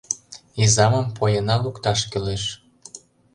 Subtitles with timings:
[0.63, 2.43] Изамым поена лукташ кӱлеш».